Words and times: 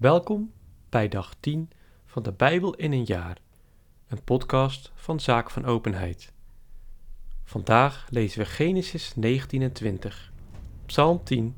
Welkom 0.00 0.52
bij 0.88 1.08
dag 1.08 1.34
10 1.40 1.70
van 2.06 2.22
de 2.22 2.32
Bijbel 2.32 2.74
in 2.74 2.92
een 2.92 3.04
jaar, 3.04 3.38
een 4.08 4.24
podcast 4.24 4.92
van 4.94 5.20
Zaak 5.20 5.50
van 5.50 5.64
Openheid. 5.64 6.32
Vandaag 7.44 8.06
lezen 8.10 8.38
we 8.38 8.46
Genesis 8.46 9.14
19 9.16 9.62
en 9.62 9.72
20, 9.72 10.32
Psalm 10.86 11.24
10, 11.24 11.56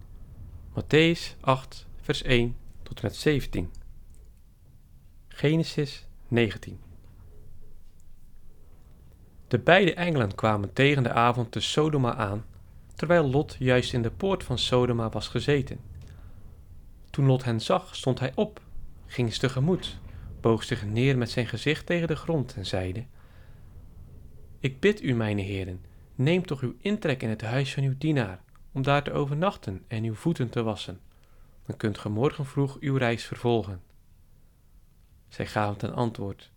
Matthäus 0.70 1.40
8, 1.40 1.86
vers 2.00 2.22
1 2.22 2.56
tot 2.82 2.96
en 3.00 3.04
met 3.04 3.16
17. 3.16 3.70
Genesis 5.28 6.06
19. 6.28 6.80
De 9.48 9.58
beide 9.58 9.94
engelen 9.94 10.34
kwamen 10.34 10.72
tegen 10.72 11.02
de 11.02 11.12
avond 11.12 11.52
te 11.52 11.60
Sodoma 11.60 12.14
aan, 12.14 12.44
terwijl 12.94 13.30
Lot 13.30 13.56
juist 13.58 13.92
in 13.92 14.02
de 14.02 14.10
poort 14.10 14.44
van 14.44 14.58
Sodoma 14.58 15.08
was 15.08 15.28
gezeten. 15.28 15.91
Toen 17.12 17.26
Lot 17.26 17.44
hen 17.44 17.60
zag, 17.60 17.96
stond 17.96 18.18
hij 18.18 18.32
op, 18.34 18.60
ging 19.06 19.32
ze 19.32 19.38
tegemoet, 19.38 19.98
boog 20.40 20.62
zich 20.62 20.84
neer 20.84 21.18
met 21.18 21.30
zijn 21.30 21.46
gezicht 21.46 21.86
tegen 21.86 22.08
de 22.08 22.16
grond 22.16 22.54
en 22.54 22.66
zeide: 22.66 23.06
Ik 24.58 24.80
bid 24.80 25.02
u, 25.02 25.14
mijne 25.14 25.42
heren, 25.42 25.84
neem 26.14 26.46
toch 26.46 26.60
uw 26.60 26.74
intrek 26.78 27.22
in 27.22 27.28
het 27.28 27.42
huis 27.42 27.74
van 27.74 27.82
uw 27.82 27.94
dienaar, 27.98 28.42
om 28.72 28.82
daar 28.82 29.02
te 29.02 29.12
overnachten 29.12 29.84
en 29.88 30.04
uw 30.04 30.14
voeten 30.14 30.48
te 30.48 30.62
wassen. 30.62 31.00
Dan 31.66 31.76
kunt 31.76 31.98
ge 31.98 32.08
morgen 32.08 32.46
vroeg 32.46 32.76
uw 32.80 32.96
reis 32.96 33.24
vervolgen. 33.24 33.82
Zij 35.28 35.46
gaven 35.46 35.78
ten 35.78 35.94
antwoord: 35.94 36.50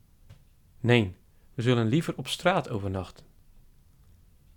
Nee, 0.80 1.16
we 1.54 1.62
zullen 1.62 1.88
liever 1.88 2.13
op 2.18 2.27
straat 2.27 2.70
overnachten. 2.70 3.26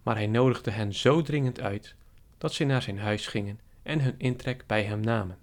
Maar 0.03 0.15
hij 0.15 0.27
nodigde 0.27 0.70
hen 0.70 0.95
zo 0.95 1.23
dringend 1.23 1.61
uit 1.61 1.95
dat 2.39 2.53
ze 2.53 2.65
naar 2.65 2.83
zijn 2.83 2.98
huis 2.98 3.27
gingen 3.27 3.61
en 3.83 4.01
hun 4.01 4.15
intrek 4.19 4.67
bij 4.67 4.84
hem 4.84 5.01
namen. 5.01 5.39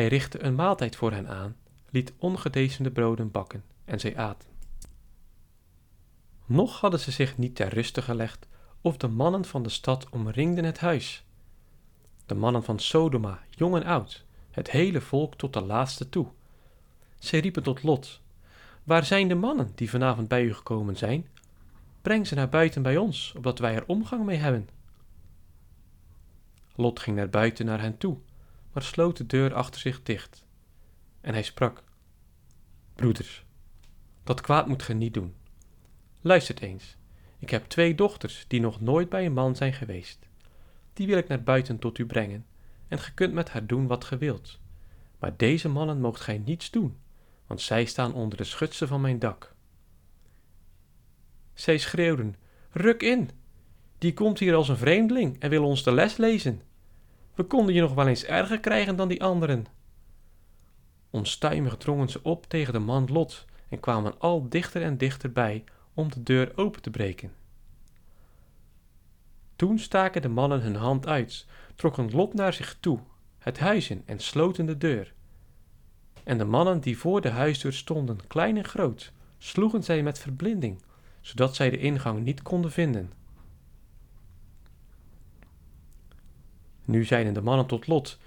Hij 0.00 0.08
richtte 0.08 0.42
een 0.42 0.54
maaltijd 0.54 0.96
voor 0.96 1.12
hen 1.12 1.28
aan, 1.28 1.56
liet 1.90 2.12
ongedezende 2.18 2.90
broden 2.90 3.30
bakken 3.30 3.64
en 3.84 4.00
zij 4.00 4.16
aten. 4.16 4.48
Nog 6.46 6.80
hadden 6.80 7.00
ze 7.00 7.10
zich 7.10 7.38
niet 7.38 7.54
ter 7.56 7.68
ruste 7.68 8.02
gelegd, 8.02 8.46
of 8.80 8.96
de 8.96 9.08
mannen 9.08 9.44
van 9.44 9.62
de 9.62 9.68
stad 9.68 10.08
omringden 10.10 10.64
het 10.64 10.78
huis. 10.78 11.24
De 12.26 12.34
mannen 12.34 12.64
van 12.64 12.78
Sodoma, 12.78 13.42
jong 13.50 13.74
en 13.74 13.84
oud, 13.84 14.24
het 14.50 14.70
hele 14.70 15.00
volk 15.00 15.34
tot 15.34 15.52
de 15.52 15.60
laatste 15.60 16.08
toe. 16.08 16.26
Zij 17.18 17.40
riepen 17.40 17.62
tot 17.62 17.82
Lot: 17.82 18.20
Waar 18.84 19.04
zijn 19.04 19.28
de 19.28 19.34
mannen 19.34 19.72
die 19.74 19.90
vanavond 19.90 20.28
bij 20.28 20.44
u 20.44 20.54
gekomen 20.54 20.96
zijn? 20.96 21.26
Breng 22.02 22.26
ze 22.26 22.34
naar 22.34 22.48
buiten 22.48 22.82
bij 22.82 22.96
ons, 22.96 23.32
opdat 23.36 23.58
wij 23.58 23.74
er 23.74 23.86
omgang 23.86 24.24
mee 24.24 24.38
hebben. 24.38 24.68
Lot 26.74 27.00
ging 27.00 27.16
naar 27.16 27.30
buiten 27.30 27.66
naar 27.66 27.80
hen 27.80 27.98
toe 27.98 28.18
maar 28.72 28.82
sloot 28.82 29.16
de 29.16 29.26
deur 29.26 29.54
achter 29.54 29.80
zich 29.80 30.02
dicht. 30.02 30.44
En 31.20 31.32
hij 31.32 31.42
sprak: 31.42 31.84
Broeders, 32.94 33.44
dat 34.24 34.40
kwaad 34.40 34.66
moet 34.66 34.82
ge 34.82 34.94
niet 34.94 35.14
doen. 35.14 35.34
Luistert 36.20 36.60
eens, 36.60 36.96
ik 37.38 37.50
heb 37.50 37.64
twee 37.64 37.94
dochters 37.94 38.44
die 38.48 38.60
nog 38.60 38.80
nooit 38.80 39.08
bij 39.08 39.26
een 39.26 39.32
man 39.32 39.56
zijn 39.56 39.72
geweest. 39.72 40.28
Die 40.92 41.06
wil 41.06 41.18
ik 41.18 41.28
naar 41.28 41.42
buiten 41.42 41.78
tot 41.78 41.98
u 41.98 42.06
brengen, 42.06 42.46
en 42.88 42.98
ge 42.98 43.14
kunt 43.14 43.32
met 43.32 43.50
haar 43.50 43.66
doen 43.66 43.86
wat 43.86 44.04
ge 44.04 44.18
wilt. 44.18 44.58
Maar 45.18 45.36
deze 45.36 45.68
mannen 45.68 46.00
moogt 46.00 46.20
gij 46.20 46.38
niets 46.38 46.70
doen, 46.70 46.96
want 47.46 47.60
zij 47.60 47.84
staan 47.84 48.14
onder 48.14 48.38
de 48.38 48.44
schutsen 48.44 48.88
van 48.88 49.00
mijn 49.00 49.18
dak. 49.18 49.54
Zij 51.54 51.78
schreeuwden: 51.78 52.36
Ruk 52.70 53.02
in! 53.02 53.30
Die 53.98 54.14
komt 54.14 54.38
hier 54.38 54.54
als 54.54 54.68
een 54.68 54.76
vreemdeling 54.76 55.40
en 55.40 55.50
wil 55.50 55.64
ons 55.64 55.82
de 55.82 55.92
les 55.92 56.16
lezen. 56.16 56.62
We 57.40 57.46
konden 57.46 57.74
je 57.74 57.80
nog 57.80 57.94
wel 57.94 58.06
eens 58.06 58.24
erger 58.24 58.60
krijgen 58.60 58.96
dan 58.96 59.08
die 59.08 59.22
anderen. 59.22 59.66
Onstuimig 61.10 61.76
drongen 61.76 62.08
ze 62.08 62.22
op 62.22 62.46
tegen 62.46 62.72
de 62.72 62.78
man 62.78 63.08
Lot 63.12 63.44
en 63.68 63.80
kwamen 63.80 64.18
al 64.18 64.48
dichter 64.48 64.82
en 64.82 64.96
dichter 64.96 65.32
bij 65.32 65.64
om 65.94 66.10
de 66.10 66.22
deur 66.22 66.52
open 66.56 66.82
te 66.82 66.90
breken. 66.90 67.32
Toen 69.56 69.78
staken 69.78 70.22
de 70.22 70.28
mannen 70.28 70.60
hun 70.60 70.74
hand 70.74 71.06
uit, 71.06 71.46
trokken 71.74 72.10
Lot 72.10 72.34
naar 72.34 72.52
zich 72.52 72.76
toe, 72.80 72.98
het 73.38 73.58
huis 73.58 73.90
in 73.90 74.02
en 74.06 74.18
sloten 74.18 74.66
de 74.66 74.78
deur. 74.78 75.12
En 76.24 76.38
de 76.38 76.44
mannen 76.44 76.80
die 76.80 76.98
voor 76.98 77.20
de 77.20 77.30
huisdeur 77.30 77.72
stonden, 77.72 78.26
klein 78.26 78.56
en 78.56 78.64
groot, 78.64 79.12
sloegen 79.38 79.84
zij 79.84 80.02
met 80.02 80.18
verblinding, 80.18 80.82
zodat 81.20 81.54
zij 81.54 81.70
de 81.70 81.78
ingang 81.78 82.22
niet 82.24 82.42
konden 82.42 82.72
vinden. 82.72 83.19
Nu 86.90 87.04
zeiden 87.04 87.34
de 87.34 87.40
mannen 87.40 87.66
tot 87.66 87.86
Lot: 87.86 88.18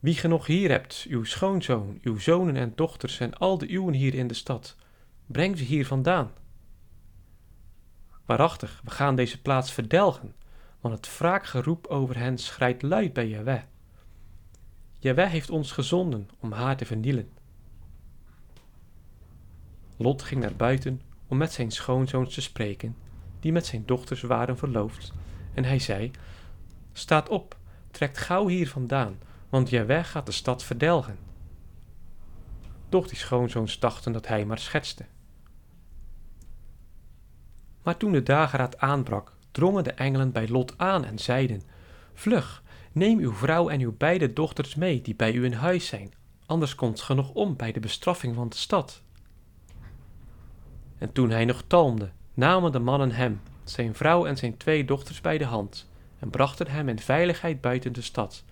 Wie 0.00 0.14
ge 0.14 0.28
nog 0.28 0.46
hier 0.46 0.70
hebt, 0.70 1.06
uw 1.08 1.24
schoonzoon, 1.24 1.98
uw 2.02 2.18
zonen 2.18 2.56
en 2.56 2.72
dochters 2.74 3.20
en 3.20 3.34
al 3.34 3.58
de 3.58 3.72
uwen 3.72 3.94
hier 3.94 4.14
in 4.14 4.26
de 4.26 4.34
stad, 4.34 4.76
breng 5.26 5.58
ze 5.58 5.64
hier 5.64 5.86
vandaan. 5.86 6.30
Waarachtig, 8.24 8.80
we 8.84 8.90
gaan 8.90 9.16
deze 9.16 9.40
plaats 9.40 9.72
verdelgen, 9.72 10.34
want 10.80 10.94
het 10.94 11.18
wraakgeroep 11.18 11.86
over 11.86 12.18
hen 12.18 12.38
schrijdt 12.38 12.82
luid 12.82 13.12
bij 13.12 13.28
Jaweh. 13.28 13.62
Jaweh 14.98 15.30
heeft 15.30 15.50
ons 15.50 15.72
gezonden 15.72 16.28
om 16.40 16.52
haar 16.52 16.76
te 16.76 16.84
vernielen. 16.84 17.30
Lot 19.96 20.22
ging 20.22 20.40
naar 20.40 20.56
buiten 20.56 21.00
om 21.26 21.36
met 21.36 21.52
zijn 21.52 21.70
schoonzoons 21.70 22.34
te 22.34 22.40
spreken, 22.40 22.96
die 23.40 23.52
met 23.52 23.66
zijn 23.66 23.86
dochters 23.86 24.22
waren 24.22 24.58
verloofd, 24.58 25.12
en 25.54 25.64
hij 25.64 25.78
zei: 25.78 26.10
Staat 26.92 27.28
op, 27.28 27.60
trekt 27.92 28.18
gauw 28.18 28.46
hier 28.46 28.68
vandaan, 28.68 29.18
want 29.48 29.70
Jaweh 29.70 30.04
gaat 30.04 30.26
de 30.26 30.32
stad 30.32 30.64
verdelgen. 30.64 31.18
Doch 32.88 33.08
die 33.08 33.18
schoonzoons 33.18 33.78
dachten 33.78 34.12
dat 34.12 34.26
hij 34.26 34.44
maar 34.44 34.58
schetste. 34.58 35.04
Maar 37.82 37.96
toen 37.96 38.12
de 38.12 38.22
dageraad 38.22 38.78
aanbrak, 38.78 39.32
drongen 39.50 39.84
de 39.84 39.92
engelen 39.92 40.32
bij 40.32 40.48
Lot 40.48 40.78
aan 40.78 41.04
en 41.04 41.18
zeiden: 41.18 41.62
Vlug, 42.14 42.62
neem 42.92 43.18
uw 43.18 43.32
vrouw 43.32 43.68
en 43.68 43.80
uw 43.80 43.94
beide 43.96 44.32
dochters 44.32 44.74
mee 44.74 45.02
die 45.02 45.14
bij 45.14 45.32
u 45.32 45.44
in 45.44 45.52
huis 45.52 45.86
zijn, 45.86 46.12
anders 46.46 46.74
komt 46.74 47.00
ge 47.00 47.14
nog 47.14 47.30
om 47.30 47.56
bij 47.56 47.72
de 47.72 47.80
bestraffing 47.80 48.34
van 48.34 48.48
de 48.48 48.56
stad. 48.56 49.02
En 50.98 51.12
toen 51.12 51.30
hij 51.30 51.44
nog 51.44 51.62
talmde, 51.66 52.10
namen 52.34 52.72
de 52.72 52.78
mannen 52.78 53.10
hem, 53.10 53.40
zijn 53.64 53.94
vrouw 53.94 54.26
en 54.26 54.36
zijn 54.36 54.56
twee 54.56 54.84
dochters 54.84 55.20
bij 55.20 55.38
de 55.38 55.44
hand 55.44 55.90
en 56.22 56.30
brachten 56.30 56.66
hem 56.66 56.88
in 56.88 56.98
veiligheid 56.98 57.60
buiten 57.60 57.92
de 57.92 58.02
stad, 58.02 58.44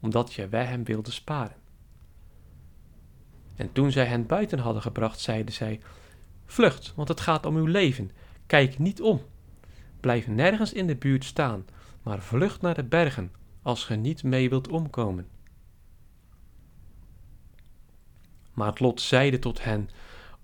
omdat 0.00 0.32
Jaweh 0.32 0.68
hem 0.68 0.84
wilde 0.84 1.10
sparen. 1.10 1.56
En 3.56 3.72
toen 3.72 3.92
zij 3.92 4.04
hen 4.04 4.26
buiten 4.26 4.58
hadden 4.58 4.82
gebracht, 4.82 5.20
zeiden 5.20 5.54
zij: 5.54 5.80
Vlucht, 6.46 6.92
want 6.96 7.08
het 7.08 7.20
gaat 7.20 7.46
om 7.46 7.56
uw 7.56 7.66
leven. 7.66 8.10
Kijk 8.46 8.78
niet 8.78 9.02
om. 9.02 9.22
Blijf 10.00 10.26
nergens 10.26 10.72
in 10.72 10.86
de 10.86 10.96
buurt 10.96 11.24
staan, 11.24 11.66
maar 12.02 12.22
vlucht 12.22 12.60
naar 12.60 12.74
de 12.74 12.84
bergen, 12.84 13.32
als 13.62 13.84
ge 13.84 13.94
niet 13.94 14.22
mee 14.22 14.48
wilt 14.48 14.68
omkomen. 14.68 15.26
Maar 18.52 18.72
lot 18.78 19.00
zeide 19.00 19.38
tot 19.38 19.64
hen: 19.64 19.90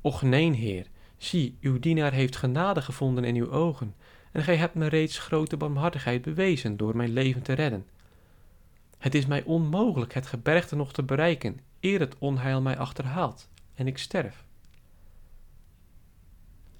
Och 0.00 0.22
nee, 0.22 0.52
heer, 0.52 0.86
zie, 1.16 1.58
uw 1.60 1.78
dienaar 1.78 2.12
heeft 2.12 2.36
genade 2.36 2.82
gevonden 2.82 3.24
in 3.24 3.36
uw 3.36 3.50
ogen, 3.50 3.94
en 4.34 4.42
gij 4.42 4.56
hebt 4.56 4.74
me 4.74 4.86
reeds 4.86 5.18
grote 5.18 5.56
barmhartigheid 5.56 6.22
bewezen 6.22 6.76
door 6.76 6.96
mijn 6.96 7.12
leven 7.12 7.42
te 7.42 7.52
redden. 7.52 7.86
Het 8.98 9.14
is 9.14 9.26
mij 9.26 9.42
onmogelijk 9.42 10.14
het 10.14 10.26
gebergte 10.26 10.76
nog 10.76 10.92
te 10.92 11.02
bereiken, 11.02 11.60
eer 11.80 12.00
het 12.00 12.18
onheil 12.18 12.62
mij 12.62 12.78
achterhaalt 12.78 13.48
en 13.74 13.86
ik 13.86 13.98
sterf. 13.98 14.44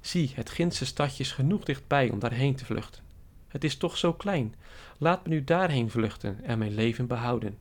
Zie, 0.00 0.32
het 0.34 0.50
Gindse 0.50 0.86
stadje 0.86 1.22
is 1.22 1.32
genoeg 1.32 1.64
dichtbij 1.64 2.10
om 2.10 2.18
daarheen 2.18 2.56
te 2.56 2.64
vluchten. 2.64 3.02
Het 3.48 3.64
is 3.64 3.76
toch 3.76 3.96
zo 3.96 4.12
klein. 4.12 4.54
Laat 4.98 5.26
me 5.26 5.34
nu 5.34 5.44
daarheen 5.44 5.90
vluchten 5.90 6.44
en 6.44 6.58
mijn 6.58 6.74
leven 6.74 7.06
behouden. 7.06 7.58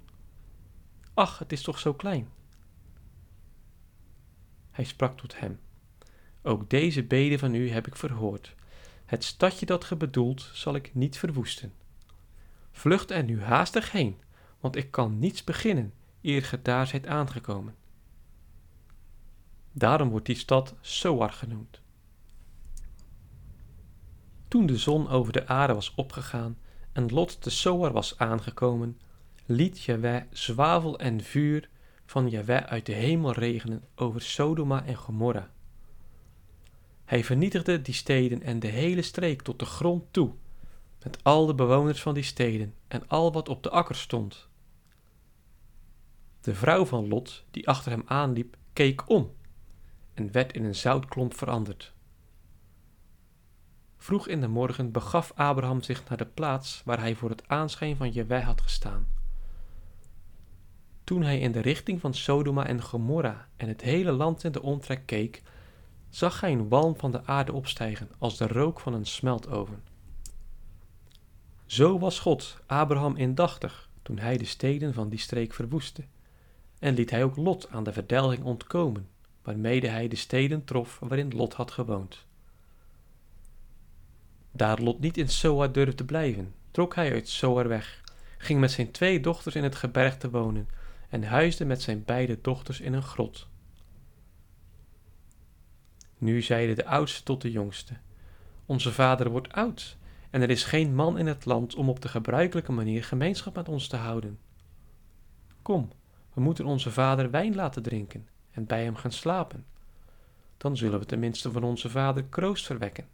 Ach, 1.13 1.39
het 1.39 1.51
is 1.51 1.61
toch 1.61 1.79
zo 1.79 1.93
klein. 1.93 2.27
Hij 4.71 4.85
sprak 4.85 5.17
tot 5.17 5.39
hem: 5.39 5.59
Ook 6.41 6.69
deze 6.69 7.03
bede 7.03 7.39
van 7.39 7.53
u 7.53 7.69
heb 7.69 7.87
ik 7.87 7.95
verhoord. 7.95 8.55
Het 9.05 9.23
stadje 9.23 9.65
dat 9.65 9.83
ge 9.83 9.95
bedoelt 9.95 10.49
zal 10.53 10.75
ik 10.75 10.95
niet 10.95 11.17
verwoesten. 11.17 11.73
Vlucht 12.71 13.11
er 13.11 13.23
nu 13.23 13.41
haastig 13.41 13.91
heen, 13.91 14.21
want 14.59 14.75
ik 14.75 14.91
kan 14.91 15.19
niets 15.19 15.43
beginnen 15.43 15.93
eer 16.21 16.43
ge 16.43 16.61
daar 16.61 16.87
zijt 16.87 17.07
aangekomen. 17.07 17.75
Daarom 19.71 20.09
wordt 20.09 20.25
die 20.25 20.35
stad 20.35 20.75
Soar 20.81 21.31
genoemd. 21.31 21.81
Toen 24.47 24.65
de 24.65 24.77
zon 24.77 25.09
over 25.09 25.33
de 25.33 25.47
aarde 25.47 25.73
was 25.73 25.95
opgegaan 25.95 26.57
en 26.91 27.11
Lot 27.11 27.41
te 27.41 27.49
Soar 27.49 27.91
was 27.91 28.17
aangekomen, 28.17 28.99
liet 29.45 29.83
Jaweh 29.83 30.23
zwavel 30.31 30.99
en 30.99 31.21
vuur 31.21 31.69
van 32.05 32.29
Jaweh 32.29 32.63
uit 32.63 32.85
de 32.85 32.93
hemel 32.93 33.31
regenen 33.31 33.83
over 33.95 34.21
Sodoma 34.21 34.85
en 34.85 34.95
Gomorra 34.95 35.51
hij 37.05 37.23
vernietigde 37.23 37.81
die 37.81 37.93
steden 37.93 38.41
en 38.41 38.59
de 38.59 38.67
hele 38.67 39.01
streek 39.01 39.41
tot 39.41 39.59
de 39.59 39.65
grond 39.65 40.03
toe, 40.11 40.33
met 41.03 41.23
al 41.23 41.45
de 41.45 41.55
bewoners 41.55 42.01
van 42.01 42.13
die 42.13 42.23
steden 42.23 42.73
en 42.87 43.07
al 43.07 43.31
wat 43.33 43.49
op 43.49 43.63
de 43.63 43.69
akker 43.69 43.95
stond. 43.95 44.47
De 46.41 46.55
vrouw 46.55 46.85
van 46.85 47.07
Lot, 47.07 47.43
die 47.51 47.67
achter 47.67 47.91
hem 47.91 48.03
aanliep, 48.05 48.57
keek 48.73 49.09
om 49.09 49.31
en 50.13 50.31
werd 50.31 50.53
in 50.53 50.63
een 50.63 50.75
zoutklomp 50.75 51.33
veranderd. 51.33 51.93
Vroeg 53.97 54.27
in 54.27 54.41
de 54.41 54.47
morgen 54.47 54.91
begaf 54.91 55.31
Abraham 55.35 55.81
zich 55.81 56.09
naar 56.09 56.17
de 56.17 56.25
plaats 56.25 56.81
waar 56.85 56.99
hij 56.99 57.15
voor 57.15 57.29
het 57.29 57.47
aanschijn 57.47 57.95
van 57.95 58.09
Jewe 58.09 58.41
had 58.41 58.61
gestaan. 58.61 59.07
Toen 61.03 61.23
hij 61.23 61.39
in 61.39 61.51
de 61.51 61.59
richting 61.59 61.99
van 61.99 62.13
Sodoma 62.13 62.65
en 62.65 62.81
Gomorra 62.81 63.47
en 63.57 63.67
het 63.67 63.81
hele 63.81 64.11
land 64.11 64.43
in 64.43 64.51
de 64.51 64.61
omtrek 64.61 65.05
keek, 65.05 65.41
zag 66.13 66.41
hij 66.41 66.51
een 66.51 66.69
walm 66.69 66.97
van 66.97 67.11
de 67.11 67.25
aarde 67.25 67.53
opstijgen 67.53 68.09
als 68.17 68.37
de 68.37 68.47
rook 68.47 68.79
van 68.79 68.93
een 68.93 69.05
smeltoven. 69.05 69.83
Zo 71.65 71.99
was 71.99 72.19
God 72.19 72.57
Abraham 72.65 73.15
indachtig 73.15 73.89
toen 74.01 74.17
hij 74.17 74.37
de 74.37 74.45
steden 74.45 74.93
van 74.93 75.09
die 75.09 75.19
streek 75.19 75.53
verwoestte, 75.53 76.03
en 76.79 76.93
liet 76.93 77.09
hij 77.09 77.23
ook 77.23 77.35
Lot 77.35 77.69
aan 77.69 77.83
de 77.83 77.93
verdelging 77.93 78.43
ontkomen, 78.43 79.07
waarmede 79.41 79.87
hij 79.87 80.07
de 80.07 80.15
steden 80.15 80.63
trof 80.63 80.99
waarin 80.99 81.35
Lot 81.35 81.53
had 81.53 81.71
gewoond. 81.71 82.25
Daar 84.51 84.81
Lot 84.81 84.99
niet 84.99 85.17
in 85.17 85.29
Soar 85.29 85.71
durfde 85.71 86.05
blijven, 86.05 86.53
trok 86.71 86.95
hij 86.95 87.11
uit 87.11 87.29
Soar 87.29 87.67
weg, 87.67 88.01
ging 88.37 88.59
met 88.59 88.71
zijn 88.71 88.91
twee 88.91 89.19
dochters 89.19 89.55
in 89.55 89.63
het 89.63 89.75
gebergte 89.75 90.29
wonen 90.29 90.67
en 91.09 91.23
huisde 91.23 91.65
met 91.65 91.81
zijn 91.81 92.03
beide 92.05 92.37
dochters 92.41 92.79
in 92.79 92.93
een 92.93 93.03
grot. 93.03 93.51
Nu 96.23 96.41
zeide 96.41 96.73
de 96.73 96.85
oudste 96.85 97.23
tot 97.23 97.41
de 97.41 97.51
jongste: 97.51 97.93
Onze 98.65 98.91
vader 98.91 99.29
wordt 99.29 99.53
oud 99.53 99.97
en 100.29 100.41
er 100.41 100.49
is 100.49 100.63
geen 100.63 100.95
man 100.95 101.17
in 101.17 101.27
het 101.27 101.45
land 101.45 101.75
om 101.75 101.89
op 101.89 102.01
de 102.01 102.07
gebruikelijke 102.07 102.71
manier 102.71 103.03
gemeenschap 103.03 103.55
met 103.55 103.69
ons 103.69 103.87
te 103.87 103.95
houden. 103.95 104.39
Kom, 105.61 105.91
we 106.33 106.41
moeten 106.41 106.65
onze 106.65 106.91
vader 106.91 107.31
wijn 107.31 107.55
laten 107.55 107.83
drinken 107.83 108.27
en 108.51 108.65
bij 108.65 108.83
hem 108.83 108.95
gaan 108.95 109.11
slapen. 109.11 109.65
Dan 110.57 110.77
zullen 110.77 110.99
we 110.99 111.05
tenminste 111.05 111.51
van 111.51 111.63
onze 111.63 111.89
vader 111.89 112.23
kroost 112.23 112.65
verwekken. 112.65 113.07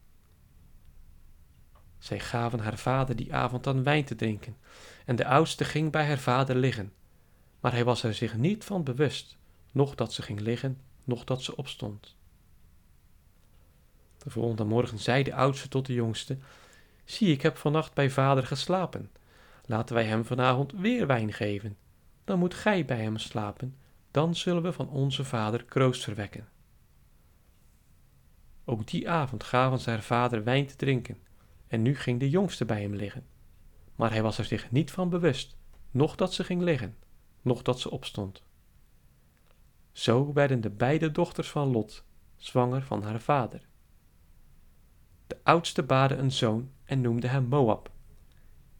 Zij 1.97 2.19
gaven 2.19 2.59
haar 2.59 2.77
vader 2.77 3.15
die 3.15 3.33
avond 3.33 3.67
aan 3.67 3.83
wijn 3.83 4.06
te 4.06 4.15
drinken, 4.15 4.57
en 5.06 5.15
de 5.15 5.25
oudste 5.25 5.63
ging 5.63 5.91
bij 5.91 6.07
haar 6.07 6.19
vader 6.19 6.56
liggen. 6.56 6.94
Maar 7.59 7.71
hij 7.71 7.83
was 7.83 8.03
er 8.03 8.13
zich 8.13 8.38
niet 8.38 8.63
van 8.63 8.83
bewust, 8.83 9.38
noch 9.71 9.95
dat 9.95 10.13
ze 10.13 10.21
ging 10.21 10.39
liggen, 10.39 10.77
noch 11.03 11.23
dat 11.23 11.44
ze 11.44 11.56
opstond. 11.56 12.17
De 14.24 14.30
volgende 14.30 14.63
morgen 14.63 15.00
zei 15.00 15.24
de 15.24 15.33
oudste 15.33 15.68
tot 15.68 15.86
de 15.86 15.94
jongste: 15.94 16.38
Zie, 17.06 17.31
ik 17.31 17.42
heb 17.42 17.57
vannacht 17.57 17.94
bij 17.94 18.10
vader 18.10 18.45
geslapen. 18.45 19.12
Laten 19.66 19.95
wij 19.95 20.06
hem 20.06 20.25
vanavond 20.25 20.71
weer 20.71 21.07
wijn 21.07 21.33
geven. 21.33 21.77
Dan 22.24 22.39
moet 22.39 22.54
gij 22.54 22.86
bij 22.86 23.01
hem 23.01 23.18
slapen, 23.18 23.75
dan 24.12 24.36
zullen 24.36 24.63
we 24.63 24.71
van 24.71 24.89
onze 24.89 25.24
vader 25.24 25.66
kroost 25.66 26.04
verwekken. 26.04 26.48
Ook 28.66 28.88
die 28.88 29.10
avond 29.10 29.44
gaven 29.44 29.80
ze 29.80 29.89
haar 29.89 30.04
vader 30.04 30.44
wijn 30.44 30.66
te 30.66 30.75
drinken, 30.75 31.18
en 31.68 31.81
nu 31.81 31.95
ging 31.95 32.19
de 32.19 32.30
jongste 32.30 32.66
bij 32.66 32.81
hem 32.81 32.95
liggen. 32.95 33.25
Maar 33.95 34.12
hij 34.12 34.21
was 34.21 34.38
er 34.38 34.45
zich 34.45 34.71
niet 34.71 34.92
van 34.92 35.10
bewust, 35.10 35.57
noch 35.92 36.16
dat 36.16 36.33
ze 36.33 36.44
ging 36.44 36.62
liggen, 36.62 36.98
noch 37.42 37.62
dat 37.62 37.80
ze 37.80 37.92
opstond. 37.92 38.44
Zo 39.92 40.33
werden 40.33 40.62
de 40.62 40.69
beide 40.69 41.12
dochters 41.12 41.50
van 41.50 41.68
Lot 41.68 42.04
zwanger 42.36 42.83
van 42.83 43.04
haar 43.04 43.21
vader. 43.21 43.69
Oudste 45.44 45.83
baarde 45.83 46.15
een 46.15 46.31
zoon 46.31 46.71
en 46.83 47.01
noemde 47.01 47.27
hem 47.27 47.45
Moab. 47.45 47.91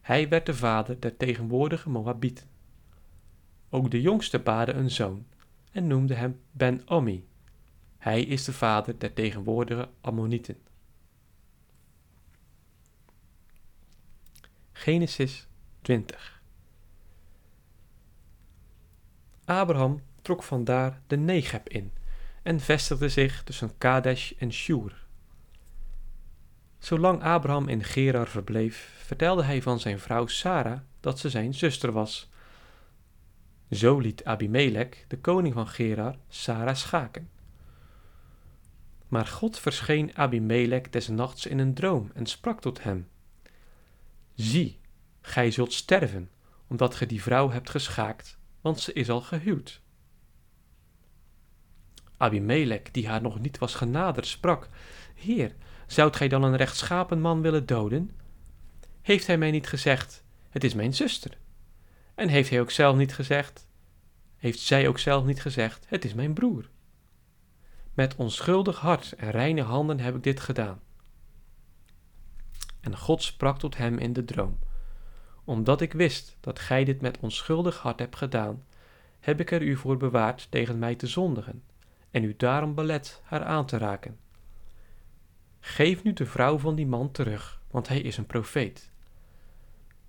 Hij 0.00 0.28
werd 0.28 0.46
de 0.46 0.54
vader 0.54 1.00
der 1.00 1.16
tegenwoordige 1.16 1.90
Moabieten. 1.90 2.46
Ook 3.68 3.90
de 3.90 4.00
jongste 4.00 4.38
baarde 4.38 4.72
een 4.72 4.90
zoon 4.90 5.26
en 5.72 5.86
noemde 5.86 6.14
hem 6.14 6.40
Ben-Omi. 6.50 7.28
Hij 7.98 8.22
is 8.22 8.44
de 8.44 8.52
vader 8.52 8.98
der 8.98 9.12
tegenwoordige 9.12 9.88
Ammonieten. 10.00 10.58
Genesis 14.72 15.46
20 15.82 16.42
Abraham 19.44 20.00
trok 20.22 20.42
vandaar 20.42 21.02
de 21.06 21.16
Negeb 21.16 21.68
in 21.68 21.92
en 22.42 22.60
vestigde 22.60 23.08
zich 23.08 23.42
tussen 23.44 23.78
Kadesh 23.78 24.32
en 24.38 24.52
Shur. 24.52 25.06
Zolang 26.80 27.22
Abraham 27.22 27.68
in 27.68 27.84
Gerar 27.84 28.26
verbleef, 28.26 29.02
vertelde 29.04 29.42
hij 29.42 29.62
van 29.62 29.80
zijn 29.80 29.98
vrouw 29.98 30.26
Sarah 30.26 30.80
dat 31.00 31.18
ze 31.18 31.30
zijn 31.30 31.54
zuster 31.54 31.92
was. 31.92 32.30
Zo 33.70 33.98
liet 33.98 34.24
Abimelech, 34.24 35.04
de 35.08 35.18
koning 35.18 35.54
van 35.54 35.68
Gerar, 35.68 36.16
Sarah 36.28 36.74
schaken. 36.74 37.30
Maar 39.08 39.26
God 39.26 39.58
verscheen 39.58 40.16
Abimelech 40.16 40.90
des 40.90 41.08
nachts 41.08 41.46
in 41.46 41.58
een 41.58 41.74
droom 41.74 42.10
en 42.14 42.26
sprak 42.26 42.60
tot 42.60 42.82
hem: 42.82 43.08
Zie, 44.34 44.80
gij 45.20 45.50
zult 45.50 45.72
sterven, 45.72 46.30
omdat 46.66 46.94
ge 46.94 47.06
die 47.06 47.22
vrouw 47.22 47.50
hebt 47.50 47.70
geschaakt, 47.70 48.38
want 48.60 48.80
ze 48.80 48.92
is 48.92 49.10
al 49.10 49.20
gehuwd. 49.20 49.80
Abimelech, 52.16 52.90
die 52.90 53.08
haar 53.08 53.22
nog 53.22 53.40
niet 53.40 53.58
was 53.58 53.74
genaderd, 53.74 54.26
sprak: 54.26 54.68
Heer, 55.14 55.54
Zoudt 55.90 56.16
gij 56.16 56.28
dan 56.28 56.42
een 56.42 56.56
rechtschapen 56.56 57.20
man 57.20 57.40
willen 57.40 57.66
doden? 57.66 58.10
Heeft 59.02 59.26
hij 59.26 59.38
mij 59.38 59.50
niet 59.50 59.66
gezegd, 59.66 60.24
het 60.50 60.64
is 60.64 60.74
mijn 60.74 60.94
zuster? 60.94 61.38
En 62.14 62.28
heeft 62.28 62.50
hij 62.50 62.60
ook 62.60 62.70
zelf 62.70 62.96
niet 62.96 63.14
gezegd, 63.14 63.68
heeft 64.36 64.58
zij 64.58 64.88
ook 64.88 64.98
zelf 64.98 65.24
niet 65.24 65.40
gezegd, 65.40 65.84
het 65.88 66.04
is 66.04 66.14
mijn 66.14 66.32
broer? 66.32 66.68
Met 67.94 68.16
onschuldig 68.16 68.78
hart 68.78 69.12
en 69.12 69.30
reine 69.30 69.62
handen 69.62 70.00
heb 70.00 70.14
ik 70.14 70.22
dit 70.22 70.40
gedaan. 70.40 70.80
En 72.80 72.96
God 72.96 73.22
sprak 73.22 73.58
tot 73.58 73.76
hem 73.76 73.98
in 73.98 74.12
de 74.12 74.24
droom: 74.24 74.58
Omdat 75.44 75.80
ik 75.80 75.92
wist 75.92 76.36
dat 76.40 76.58
gij 76.58 76.84
dit 76.84 77.00
met 77.00 77.18
onschuldig 77.18 77.78
hart 77.78 77.98
hebt 77.98 78.16
gedaan, 78.16 78.64
heb 79.20 79.40
ik 79.40 79.50
er 79.50 79.62
u 79.62 79.76
voor 79.76 79.96
bewaard 79.96 80.50
tegen 80.50 80.78
mij 80.78 80.94
te 80.94 81.06
zondigen, 81.06 81.62
en 82.10 82.24
u 82.24 82.34
daarom 82.36 82.74
belet 82.74 83.22
haar 83.24 83.44
aan 83.44 83.66
te 83.66 83.78
raken. 83.78 84.18
Geef 85.60 86.02
nu 86.02 86.12
de 86.12 86.26
vrouw 86.26 86.58
van 86.58 86.74
die 86.74 86.86
man 86.86 87.10
terug, 87.10 87.60
want 87.70 87.88
hij 87.88 88.00
is 88.00 88.16
een 88.16 88.26
profeet. 88.26 88.90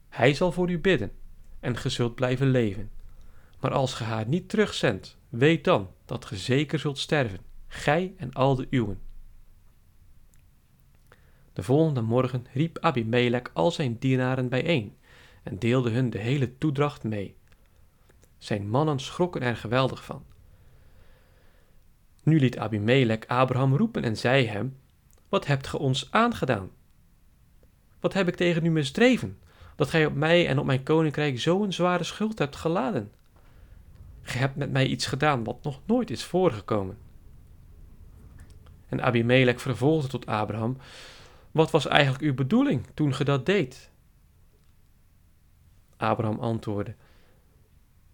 Hij 0.09 0.33
zal 0.33 0.51
voor 0.51 0.69
u 0.69 0.79
bidden, 0.79 1.11
en 1.59 1.77
ge 1.77 1.89
zult 1.89 2.15
blijven 2.15 2.49
leven. 2.49 2.91
Maar 3.59 3.71
als 3.71 3.93
ge 3.93 4.03
haar 4.03 4.27
niet 4.27 4.49
terugzendt, 4.49 5.17
weet 5.29 5.63
dan 5.63 5.89
dat 6.05 6.25
ge 6.25 6.37
zeker 6.37 6.79
zult 6.79 6.97
sterven, 6.97 7.39
gij 7.67 8.13
en 8.17 8.33
al 8.33 8.55
de 8.55 8.67
uwen. 8.69 8.99
De 11.53 11.63
volgende 11.63 12.01
morgen 12.01 12.45
riep 12.53 12.79
Abimelech 12.79 13.53
al 13.53 13.71
zijn 13.71 13.97
dienaren 13.99 14.49
bijeen 14.49 14.95
en 15.43 15.59
deelde 15.59 15.89
hun 15.89 16.09
de 16.09 16.17
hele 16.17 16.57
toedracht 16.57 17.03
mee. 17.03 17.35
Zijn 18.37 18.69
mannen 18.69 18.99
schrokken 18.99 19.41
er 19.41 19.55
geweldig 19.55 20.05
van. 20.05 20.25
Nu 22.23 22.39
liet 22.39 22.57
Abimelech 22.57 23.27
Abraham 23.27 23.75
roepen 23.75 24.03
en 24.03 24.17
zei 24.17 24.45
hem 24.45 24.77
wat 25.31 25.45
hebt 25.45 25.67
ge 25.67 25.79
ons 25.79 26.07
aangedaan? 26.09 26.69
Wat 27.99 28.13
heb 28.13 28.27
ik 28.27 28.35
tegen 28.35 28.65
u 28.65 28.69
misdreven, 28.69 29.39
dat 29.75 29.89
gij 29.89 30.05
op 30.05 30.13
mij 30.13 30.47
en 30.47 30.59
op 30.59 30.65
mijn 30.65 30.83
koninkrijk 30.83 31.39
zo'n 31.39 31.71
zware 31.71 32.03
schuld 32.03 32.39
hebt 32.39 32.55
geladen? 32.55 33.11
Ge 34.21 34.37
hebt 34.37 34.55
met 34.55 34.71
mij 34.71 34.87
iets 34.87 35.05
gedaan 35.05 35.43
wat 35.43 35.63
nog 35.63 35.81
nooit 35.85 36.09
is 36.09 36.23
voorgekomen. 36.23 36.97
En 38.87 39.03
Abimelech 39.03 39.61
vervolgde 39.61 40.07
tot 40.07 40.25
Abraham: 40.25 40.77
Wat 41.51 41.71
was 41.71 41.87
eigenlijk 41.87 42.23
uw 42.23 42.33
bedoeling 42.33 42.87
toen 42.93 43.13
ge 43.13 43.23
dat 43.23 43.45
deed? 43.45 43.89
Abraham 45.97 46.39
antwoordde: 46.39 46.95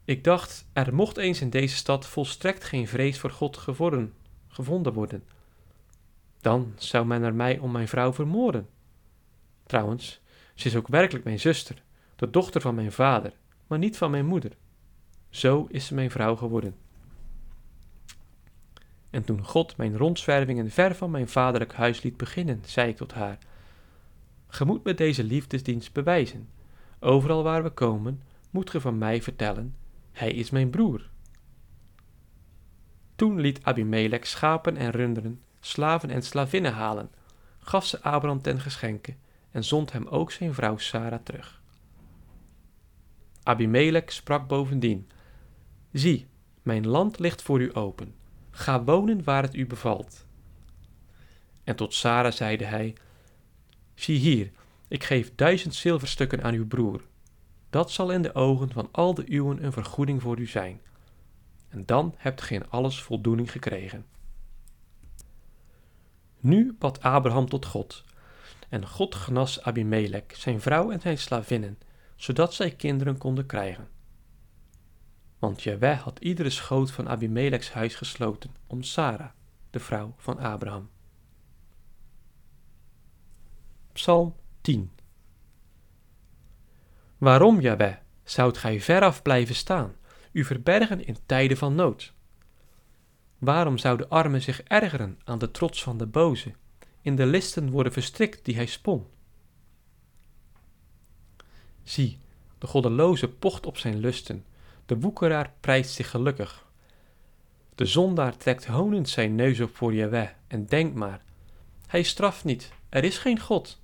Ik 0.05 0.23
dacht, 0.23 0.65
er 0.73 0.95
mocht 0.95 1.17
eens 1.17 1.41
in 1.41 1.49
deze 1.49 1.75
stad 1.75 2.05
volstrekt 2.05 2.63
geen 2.63 2.87
vrees 2.87 3.19
voor 3.19 3.31
God 3.31 3.57
gevonden 4.47 4.93
worden 4.93 5.23
dan 6.41 6.73
zou 6.75 7.05
men 7.05 7.23
er 7.23 7.33
mij 7.33 7.57
om 7.57 7.71
mijn 7.71 7.87
vrouw 7.87 8.13
vermoorden. 8.13 8.67
Trouwens, 9.65 10.21
ze 10.53 10.67
is 10.67 10.75
ook 10.75 10.87
werkelijk 10.87 11.25
mijn 11.25 11.39
zuster, 11.39 11.83
de 12.15 12.29
dochter 12.29 12.61
van 12.61 12.75
mijn 12.75 12.91
vader, 12.91 13.33
maar 13.67 13.79
niet 13.79 13.97
van 13.97 14.11
mijn 14.11 14.25
moeder. 14.25 14.51
Zo 15.29 15.67
is 15.69 15.85
ze 15.85 15.93
mijn 15.93 16.11
vrouw 16.11 16.35
geworden. 16.35 16.75
En 19.09 19.23
toen 19.23 19.43
God 19.43 19.77
mijn 19.77 19.97
rondzwervingen 19.97 20.71
ver 20.71 20.95
van 20.95 21.11
mijn 21.11 21.27
vaderlijk 21.27 21.73
huis 21.73 22.01
liet 22.01 22.17
beginnen, 22.17 22.61
zei 22.65 22.89
ik 22.89 22.97
tot 22.97 23.13
haar: 23.13 23.37
Ge 24.47 24.65
moet 24.65 24.83
me 24.83 24.93
deze 24.93 25.23
liefdesdienst 25.23 25.93
bewijzen. 25.93 26.49
Overal 26.99 27.43
waar 27.43 27.63
we 27.63 27.69
komen, 27.69 28.21
moet 28.49 28.69
ge 28.69 28.81
van 28.81 28.97
mij 28.97 29.21
vertellen: 29.21 29.75
Hij 30.11 30.31
is 30.31 30.49
mijn 30.49 30.69
broer. 30.69 31.09
Toen 33.15 33.39
liet 33.39 33.63
Abimelech 33.63 34.27
schapen 34.27 34.77
en 34.77 34.91
runderen 34.91 35.41
slaven 35.67 36.09
en 36.09 36.21
slavinnen 36.21 36.73
halen, 36.73 37.11
gaf 37.59 37.85
ze 37.85 38.01
Abraham 38.01 38.41
ten 38.41 38.59
geschenke 38.59 39.15
en 39.51 39.63
zond 39.63 39.91
hem 39.91 40.07
ook 40.07 40.31
zijn 40.31 40.53
vrouw 40.53 40.77
Sara 40.77 41.19
terug. 41.23 41.61
Abimelech 43.43 44.11
sprak 44.11 44.47
bovendien: 44.47 45.09
Zie, 45.91 46.27
mijn 46.61 46.87
land 46.87 47.19
ligt 47.19 47.41
voor 47.41 47.61
u 47.61 47.75
open. 47.75 48.15
Ga 48.51 48.83
wonen 48.83 49.23
waar 49.23 49.43
het 49.43 49.55
u 49.55 49.67
bevalt. 49.67 50.25
En 51.63 51.75
tot 51.75 51.93
Sara 51.93 52.31
zeide 52.31 52.65
hij: 52.65 52.95
Zie 53.95 54.17
hier, 54.17 54.51
ik 54.87 55.03
geef 55.03 55.35
duizend 55.35 55.75
zilverstukken 55.75 56.43
aan 56.43 56.53
uw 56.53 56.67
broer. 56.67 57.01
Dat 57.69 57.91
zal 57.91 58.11
in 58.11 58.21
de 58.21 58.35
ogen 58.35 58.71
van 58.71 58.89
al 58.91 59.13
de 59.13 59.33
uwen 59.33 59.63
een 59.63 59.71
vergoeding 59.71 60.21
voor 60.21 60.39
u 60.39 60.47
zijn. 60.47 60.81
En 61.69 61.85
dan 61.85 62.13
hebt 62.17 62.41
gij 62.41 62.57
in 62.57 62.69
alles 62.69 63.01
voldoening 63.01 63.51
gekregen. 63.51 64.05
Nu 66.39 66.75
bad 66.79 67.01
Abraham 67.01 67.49
tot 67.49 67.65
God. 67.65 68.03
En 68.69 68.87
God 68.87 69.15
genas 69.15 69.61
Abimelech, 69.61 70.23
zijn 70.27 70.61
vrouw 70.61 70.91
en 70.91 71.01
zijn 71.01 71.17
slavinnen, 71.17 71.77
zodat 72.15 72.53
zij 72.53 72.71
kinderen 72.71 73.17
konden 73.17 73.45
krijgen. 73.45 73.87
Want 75.39 75.63
Jaweh 75.63 76.01
had 76.01 76.19
iedere 76.19 76.49
schoot 76.49 76.91
van 76.91 77.09
Abimelechs 77.09 77.71
huis 77.71 77.95
gesloten 77.95 78.55
om 78.67 78.83
Sara, 78.83 79.33
de 79.69 79.79
vrouw 79.79 80.13
van 80.17 80.39
Abraham. 80.39 80.89
Psalm 83.91 84.35
10 84.61 84.91
Waarom, 87.17 87.61
Jaweh, 87.61 87.95
zoudt 88.23 88.57
gij 88.57 88.81
veraf 88.81 89.21
blijven 89.21 89.55
staan, 89.55 89.95
u 90.31 90.43
verbergen 90.43 91.05
in 91.05 91.17
tijden 91.25 91.57
van 91.57 91.75
nood? 91.75 92.13
Waarom 93.37 93.77
zou 93.77 93.97
de 93.97 94.07
arme 94.07 94.39
zich 94.39 94.61
ergeren 94.61 95.19
aan 95.23 95.37
de 95.37 95.51
trots 95.51 95.83
van 95.83 95.97
de 95.97 96.05
boze, 96.05 96.53
in 97.01 97.15
de 97.15 97.25
listen 97.25 97.69
worden 97.69 97.93
verstrikt 97.93 98.45
die 98.45 98.55
hij 98.55 98.65
spon? 98.65 99.07
Zie, 101.83 102.19
de 102.57 102.67
goddeloze 102.67 103.29
pocht 103.29 103.65
op 103.65 103.77
zijn 103.77 103.97
lusten, 103.97 104.45
de 104.85 104.99
woekeraar 104.99 105.53
prijst 105.59 105.93
zich 105.93 106.09
gelukkig. 106.09 106.65
De 107.75 107.85
zondaar 107.85 108.37
trekt 108.37 108.65
honend 108.65 109.09
zijn 109.09 109.35
neus 109.35 109.59
op 109.59 109.75
voor 109.75 109.93
Jaweh 109.93 110.29
en 110.47 110.65
denkt 110.65 110.95
maar, 110.95 111.21
hij 111.87 112.03
straft 112.03 112.43
niet, 112.43 112.71
er 112.89 113.03
is 113.03 113.17
geen 113.17 113.39
God. 113.39 113.81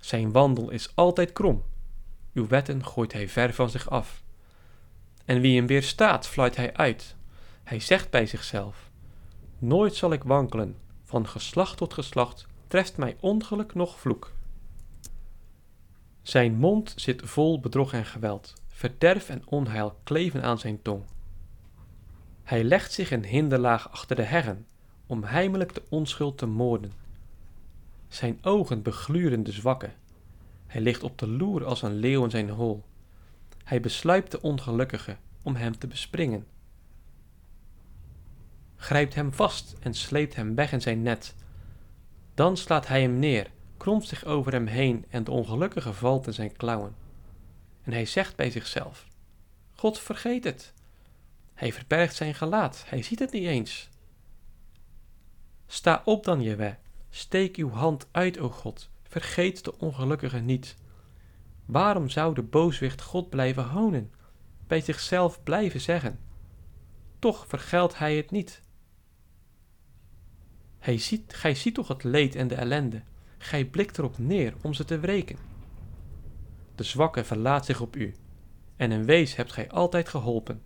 Zijn 0.00 0.32
wandel 0.32 0.70
is 0.70 0.92
altijd 0.94 1.32
krom, 1.32 1.64
uw 2.32 2.46
wetten 2.46 2.84
gooit 2.84 3.12
hij 3.12 3.28
ver 3.28 3.54
van 3.54 3.70
zich 3.70 3.90
af. 3.90 4.22
En 5.24 5.40
wie 5.40 5.56
hem 5.56 5.66
weerstaat, 5.66 6.26
fluit 6.26 6.56
hij 6.56 6.74
uit. 6.74 7.16
Hij 7.62 7.80
zegt 7.80 8.10
bij 8.10 8.26
zichzelf: 8.26 8.90
Nooit 9.58 9.94
zal 9.94 10.12
ik 10.12 10.22
wankelen, 10.24 10.76
van 11.04 11.28
geslacht 11.28 11.76
tot 11.76 11.94
geslacht 11.94 12.46
treft 12.66 12.96
mij 12.96 13.16
ongeluk 13.20 13.74
nog 13.74 14.00
vloek. 14.00 14.32
Zijn 16.22 16.54
mond 16.54 16.92
zit 16.96 17.22
vol 17.24 17.60
bedrog 17.60 17.92
en 17.92 18.04
geweld, 18.04 18.54
verderf 18.68 19.28
en 19.28 19.42
onheil 19.46 19.96
kleven 20.04 20.42
aan 20.42 20.58
zijn 20.58 20.82
tong. 20.82 21.02
Hij 22.42 22.64
legt 22.64 22.92
zich 22.92 23.10
in 23.10 23.24
hinderlaag 23.24 23.90
achter 23.90 24.16
de 24.16 24.22
heggen, 24.22 24.66
om 25.06 25.24
heimelijk 25.24 25.74
de 25.74 25.82
onschuld 25.88 26.38
te 26.38 26.46
moorden. 26.46 26.92
Zijn 28.08 28.38
ogen 28.42 28.82
begluren 28.82 29.42
de 29.42 29.52
zwakke. 29.52 29.90
Hij 30.66 30.80
ligt 30.80 31.02
op 31.02 31.18
de 31.18 31.28
loer 31.28 31.64
als 31.64 31.82
een 31.82 31.94
leeuw 31.94 32.24
in 32.24 32.30
zijn 32.30 32.50
hol. 32.50 32.82
Hij 33.64 33.80
besluipt 33.80 34.30
de 34.30 34.40
ongelukkige 34.40 35.16
om 35.42 35.54
hem 35.54 35.78
te 35.78 35.86
bespringen. 35.86 36.46
Grijpt 38.82 39.14
hem 39.14 39.32
vast 39.32 39.76
en 39.80 39.94
sleept 39.94 40.34
hem 40.34 40.54
weg 40.54 40.72
in 40.72 40.80
zijn 40.80 41.02
net. 41.02 41.34
Dan 42.34 42.56
slaat 42.56 42.86
hij 42.86 43.02
hem 43.02 43.18
neer, 43.18 43.50
kromt 43.76 44.06
zich 44.06 44.24
over 44.24 44.52
hem 44.52 44.66
heen 44.66 45.04
en 45.08 45.24
de 45.24 45.30
ongelukkige 45.30 45.92
valt 45.92 46.26
in 46.26 46.32
zijn 46.32 46.56
klauwen. 46.56 46.94
En 47.82 47.92
hij 47.92 48.06
zegt 48.06 48.36
bij 48.36 48.50
zichzelf: 48.50 49.06
God 49.72 49.98
vergeet 49.98 50.44
het. 50.44 50.72
Hij 51.54 51.72
verbergt 51.72 52.14
zijn 52.14 52.34
gelaat, 52.34 52.84
hij 52.86 53.02
ziet 53.02 53.18
het 53.18 53.32
niet 53.32 53.46
eens. 53.46 53.88
Sta 55.66 56.02
op 56.04 56.24
dan, 56.24 56.42
Jewe, 56.42 56.76
steek 57.10 57.56
uw 57.56 57.70
hand 57.70 58.08
uit, 58.10 58.38
o 58.38 58.48
God, 58.48 58.90
vergeet 59.02 59.64
de 59.64 59.78
ongelukkige 59.78 60.38
niet. 60.38 60.76
Waarom 61.64 62.08
zou 62.08 62.34
de 62.34 62.42
booswicht 62.42 63.02
God 63.02 63.30
blijven 63.30 63.64
honen, 63.64 64.12
bij 64.66 64.80
zichzelf 64.80 65.42
blijven 65.42 65.80
zeggen? 65.80 66.20
Toch 67.18 67.46
vergeldt 67.48 67.98
hij 67.98 68.16
het 68.16 68.30
niet. 68.30 68.62
Hij 70.82 70.98
ziet, 70.98 71.34
gij 71.34 71.54
ziet 71.54 71.74
toch 71.74 71.88
het 71.88 72.04
leed 72.04 72.34
en 72.34 72.48
de 72.48 72.54
ellende, 72.54 73.02
gij 73.38 73.64
blikt 73.64 73.98
erop 73.98 74.18
neer 74.18 74.54
om 74.62 74.74
ze 74.74 74.84
te 74.84 74.98
wreken. 74.98 75.36
De 76.74 76.82
zwakke 76.82 77.24
verlaat 77.24 77.64
zich 77.64 77.80
op 77.80 77.96
u, 77.96 78.14
en 78.76 78.90
een 78.90 79.04
wees 79.04 79.36
hebt 79.36 79.52
gij 79.52 79.70
altijd 79.70 80.08
geholpen. 80.08 80.62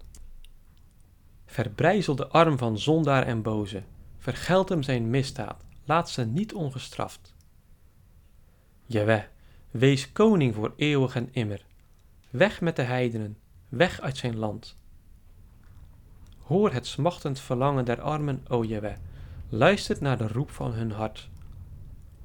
Verbrijzel 1.46 2.16
de 2.16 2.26
arm 2.26 2.58
van 2.58 2.78
zondaar 2.78 3.26
en 3.26 3.42
boze, 3.42 3.82
vergeld 4.18 4.68
hem 4.68 4.82
zijn 4.82 5.10
misdaad, 5.10 5.64
laat 5.84 6.10
ze 6.10 6.24
niet 6.24 6.54
ongestraft. 6.54 7.34
Jaweh, 8.86 9.22
wees 9.70 10.12
koning 10.12 10.54
voor 10.54 10.72
eeuwig 10.76 11.14
en 11.14 11.28
immer. 11.32 11.64
Weg 12.30 12.60
met 12.60 12.76
de 12.76 12.82
heidenen, 12.82 13.38
weg 13.68 14.00
uit 14.00 14.16
zijn 14.16 14.36
land. 14.36 14.76
Hoor 16.38 16.72
het 16.72 16.86
smachtend 16.86 17.40
verlangen 17.40 17.84
der 17.84 18.00
armen, 18.00 18.44
o 18.48 18.64
Jaweh, 18.64 18.96
luistert 19.48 20.00
naar 20.00 20.18
de 20.18 20.28
roep 20.28 20.50
van 20.50 20.72
hun 20.72 20.90
hart, 20.90 21.28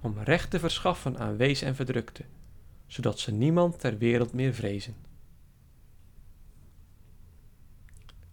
om 0.02 0.20
recht 0.20 0.50
te 0.50 0.60
verschaffen 0.60 1.18
aan 1.18 1.38
wees 1.38 1.62
en 1.62 1.76
verdrukte, 1.76 2.26
zodat 2.88 3.20
ze 3.20 3.32
niemand 3.32 3.80
ter 3.80 3.98
wereld 3.98 4.34
meer 4.34 4.54
vrezen. 4.54 4.96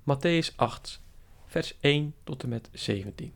Matthäus 0.00 0.56
8, 0.56 1.02
vers 1.46 1.76
1 1.80 2.14
tot 2.24 2.42
en 2.42 2.48
met 2.48 2.68
17. 2.72 3.32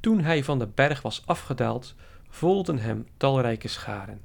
Toen 0.00 0.20
hij 0.20 0.44
van 0.44 0.58
de 0.58 0.66
berg 0.66 1.02
was 1.02 1.26
afgedaald, 1.26 1.94
volgden 2.28 2.78
hem 2.78 3.06
talrijke 3.16 3.68
scharen. 3.68 4.20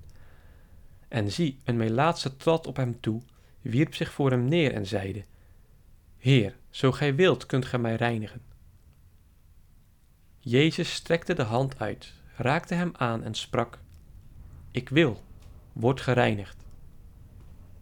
En 1.07 1.31
zie, 1.31 1.59
een 1.63 1.77
Melaatse 1.77 2.37
trad 2.37 2.67
op 2.67 2.75
hem 2.75 2.99
toe, 2.99 3.21
wierp 3.61 3.95
zich 3.95 4.11
voor 4.11 4.29
hem 4.29 4.45
neer 4.45 4.73
en 4.73 4.85
zeide: 4.85 5.25
Heer, 6.25 6.55
zo 6.69 6.91
gij 6.91 7.15
wilt, 7.15 7.45
kunt 7.45 7.65
gij 7.65 7.79
mij 7.79 7.95
reinigen. 7.95 8.41
Jezus 10.39 10.93
strekte 10.93 11.33
de 11.33 11.43
hand 11.43 11.79
uit, 11.79 12.13
raakte 12.35 12.73
hem 12.73 12.91
aan 12.97 13.23
en 13.23 13.33
sprak: 13.33 13.79
Ik 14.71 14.89
wil, 14.89 15.23
word 15.73 16.01
gereinigd. 16.01 16.65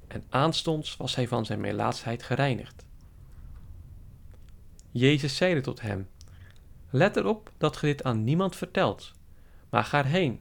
En 0.07 0.23
aanstonds 0.29 0.97
was 0.97 1.15
hij 1.15 1.27
van 1.27 1.45
zijn 1.45 1.59
melaatsheid 1.59 2.23
gereinigd. 2.23 2.85
Jezus 4.91 5.35
zeide 5.35 5.61
tot 5.61 5.81
hem: 5.81 6.09
Let 6.89 7.15
erop 7.15 7.51
dat 7.57 7.77
ge 7.77 7.85
dit 7.85 8.03
aan 8.03 8.23
niemand 8.23 8.55
vertelt, 8.55 9.11
maar 9.69 9.83
ga 9.83 10.03
heen, 10.03 10.39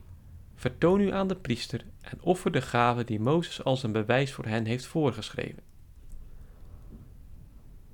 vertoon 0.54 1.00
u 1.00 1.12
aan 1.12 1.28
de 1.28 1.37
priester 1.37 1.85
en 2.00 2.23
offer 2.23 2.52
de 2.52 2.62
gave 2.62 3.04
die 3.04 3.21
Mozes 3.21 3.64
als 3.64 3.82
een 3.82 3.92
bewijs 3.92 4.32
voor 4.32 4.47
hen 4.47 4.64
heeft 4.64 4.87
voorgeschreven. 4.87 5.72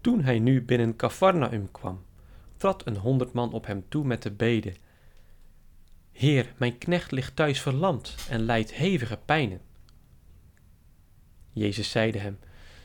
Toen 0.01 0.23
hij 0.23 0.39
nu 0.39 0.63
binnen 0.63 0.97
Cafarnaum 0.97 1.71
kwam, 1.71 2.05
trad 2.57 2.87
een 2.87 2.97
honderd 2.97 3.33
man 3.33 3.53
op 3.53 3.67
hem 3.67 3.85
toe 3.89 4.05
met 4.05 4.23
de 4.23 4.31
bede: 4.31 4.75
Heer, 6.13 6.55
mijn 6.57 6.79
knecht 6.79 7.11
ligt 7.11 7.37
thuis 7.37 7.61
verlamd 7.61 8.15
en 8.29 8.41
lijdt 8.41 8.75
hevige 8.75 9.19
pijnen. 9.25 9.61
Jezus 11.53 11.91
zeide 11.91 12.19
hem: 12.19 12.39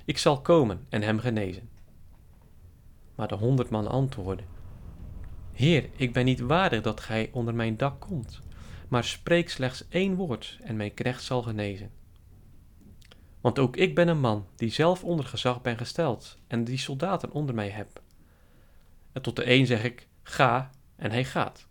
Ik 0.05 0.17
zal 0.17 0.41
komen 0.41 0.85
en 0.89 1.01
hem 1.01 1.19
genezen. 1.19 1.69
Maar 3.15 3.27
de 3.27 3.35
honderd 3.35 3.69
man 3.69 3.87
antwoordde: 3.87 4.43
Heer, 5.51 5.89
ik 5.95 6.13
ben 6.13 6.25
niet 6.25 6.39
waardig 6.39 6.81
dat 6.81 6.99
gij 6.99 7.29
onder 7.31 7.55
mijn 7.55 7.77
dak 7.77 7.99
komt, 7.99 8.41
maar 8.87 9.03
spreek 9.03 9.49
slechts 9.49 9.87
één 9.89 10.15
woord 10.15 10.57
en 10.63 10.75
mijn 10.75 10.93
knecht 10.93 11.23
zal 11.23 11.41
genezen. 11.41 11.91
Want 13.43 13.59
ook 13.59 13.75
ik 13.77 13.95
ben 13.95 14.07
een 14.07 14.19
man 14.19 14.47
die 14.55 14.71
zelf 14.71 15.03
onder 15.03 15.25
gezag 15.25 15.61
ben 15.61 15.77
gesteld 15.77 16.37
en 16.47 16.63
die 16.63 16.77
soldaten 16.77 17.31
onder 17.31 17.55
mij 17.55 17.69
heb. 17.69 18.01
En 19.11 19.21
tot 19.21 19.35
de 19.35 19.51
een 19.51 19.65
zeg 19.65 19.83
ik, 19.83 20.07
ga, 20.21 20.69
en 20.95 21.11
hij 21.11 21.25
gaat. 21.25 21.67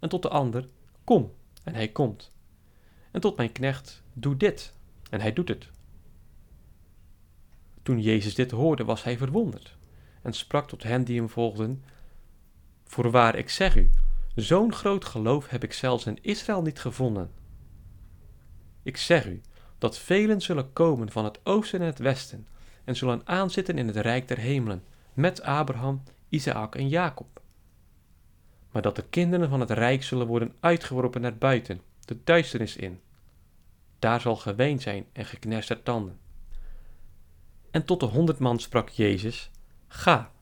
En 0.00 0.08
tot 0.08 0.22
de 0.22 0.28
ander, 0.28 0.68
kom, 1.04 1.32
en 1.64 1.74
hij 1.74 1.88
komt. 1.88 2.32
En 3.10 3.20
tot 3.20 3.36
mijn 3.36 3.52
knecht, 3.52 4.02
doe 4.12 4.36
dit, 4.36 4.74
en 5.10 5.20
hij 5.20 5.32
doet 5.32 5.48
het. 5.48 5.68
Toen 7.82 8.00
Jezus 8.00 8.34
dit 8.34 8.50
hoorde, 8.50 8.84
was 8.84 9.02
hij 9.02 9.16
verwonderd 9.16 9.76
en 10.22 10.32
sprak 10.32 10.68
tot 10.68 10.82
hen 10.82 11.04
die 11.04 11.18
hem 11.18 11.28
volgden, 11.28 11.84
Voorwaar, 12.84 13.34
ik 13.34 13.50
zeg 13.50 13.76
u, 13.76 13.90
zo'n 14.34 14.72
groot 14.72 15.04
geloof 15.04 15.48
heb 15.48 15.64
ik 15.64 15.72
zelfs 15.72 16.06
in 16.06 16.18
Israël 16.22 16.62
niet 16.62 16.80
gevonden. 16.80 17.30
Ik 18.82 18.96
zeg 18.96 19.26
u, 19.26 19.40
dat 19.78 19.98
velen 19.98 20.40
zullen 20.40 20.72
komen 20.72 21.10
van 21.10 21.24
het 21.24 21.38
oosten 21.42 21.80
en 21.80 21.86
het 21.86 21.98
westen 21.98 22.46
en 22.84 22.96
zullen 22.96 23.22
aanzitten 23.24 23.78
in 23.78 23.86
het 23.86 23.96
rijk 23.96 24.28
der 24.28 24.38
hemelen 24.38 24.84
met 25.12 25.42
Abraham, 25.42 26.02
Isaac 26.28 26.74
en 26.74 26.88
Jacob. 26.88 27.40
Maar 28.70 28.82
dat 28.82 28.96
de 28.96 29.04
kinderen 29.10 29.48
van 29.48 29.60
het 29.60 29.70
rijk 29.70 30.02
zullen 30.02 30.26
worden 30.26 30.56
uitgeworpen 30.60 31.20
naar 31.20 31.36
buiten, 31.36 31.80
de 32.04 32.18
duisternis 32.24 32.76
in. 32.76 33.00
daar 33.98 34.20
zal 34.20 34.36
geween 34.36 34.80
zijn 34.80 35.06
en 35.12 35.24
gekners 35.24 35.66
der 35.66 35.82
tanden. 35.82 36.18
En 37.70 37.84
tot 37.84 38.00
de 38.00 38.06
honderd 38.06 38.38
man 38.38 38.58
sprak 38.58 38.88
Jezus, 38.88 39.50
Ga, 39.88 40.32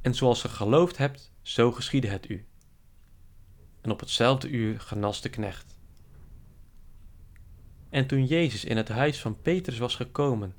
en 0.00 0.14
zoals 0.14 0.40
ge 0.40 0.48
geloofd 0.48 0.96
hebt, 0.96 1.32
zo 1.42 1.72
geschiedde 1.72 2.08
het 2.08 2.28
u. 2.28 2.46
En 3.80 3.90
op 3.90 4.00
hetzelfde 4.00 4.48
uur 4.48 4.80
genas 4.80 5.20
de 5.20 5.28
knecht. 5.28 5.78
En 7.92 8.06
toen 8.06 8.26
Jezus 8.26 8.64
in 8.64 8.76
het 8.76 8.88
huis 8.88 9.20
van 9.20 9.40
Petrus 9.42 9.78
was 9.78 9.96
gekomen, 9.96 10.54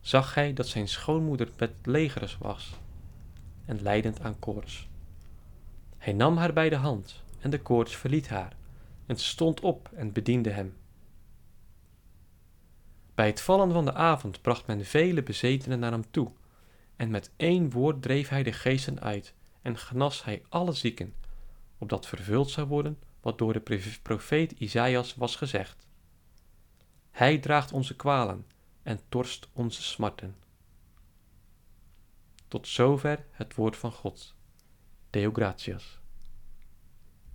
zag 0.00 0.34
hij 0.34 0.52
dat 0.52 0.66
zijn 0.66 0.88
schoonmoeder 0.88 1.48
met 1.58 1.72
legeres 1.82 2.38
was 2.38 2.70
en 3.64 3.82
lijdend 3.82 4.20
aan 4.20 4.38
koorts. 4.38 4.88
Hij 5.98 6.12
nam 6.12 6.36
haar 6.36 6.52
bij 6.52 6.68
de 6.68 6.76
hand 6.76 7.22
en 7.40 7.50
de 7.50 7.60
koorts 7.60 7.96
verliet 7.96 8.28
haar 8.28 8.56
en 9.06 9.16
stond 9.16 9.60
op 9.60 9.90
en 9.94 10.12
bediende 10.12 10.50
hem. 10.50 10.76
Bij 13.14 13.26
het 13.26 13.40
vallen 13.40 13.72
van 13.72 13.84
de 13.84 13.94
avond 13.94 14.42
bracht 14.42 14.66
men 14.66 14.84
vele 14.84 15.22
bezetenen 15.22 15.78
naar 15.78 15.92
hem 15.92 16.10
toe 16.10 16.30
en 16.96 17.10
met 17.10 17.30
één 17.36 17.70
woord 17.70 18.02
dreef 18.02 18.28
hij 18.28 18.42
de 18.42 18.52
geesten 18.52 19.00
uit 19.00 19.34
en 19.62 19.78
genas 19.78 20.24
hij 20.24 20.42
alle 20.48 20.72
zieken, 20.72 21.14
opdat 21.78 22.06
vervuld 22.06 22.50
zou 22.50 22.66
worden 22.66 22.98
wat 23.20 23.38
door 23.38 23.52
de 23.52 23.80
profeet 24.02 24.52
Isaïas 24.52 25.14
was 25.14 25.36
gezegd. 25.36 25.85
Hij 27.16 27.38
draagt 27.38 27.72
onze 27.72 27.96
kwalen 27.96 28.46
en 28.82 29.00
torst 29.08 29.48
onze 29.52 29.82
smarten. 29.82 30.36
Tot 32.48 32.68
zover 32.68 33.26
het 33.30 33.54
woord 33.54 33.76
van 33.76 33.92
God. 33.92 34.34
Deo 35.10 35.30
gratias. 35.32 36.00